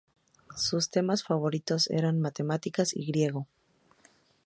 [0.55, 3.45] Sus temas favoritos eran matemáticas y griego.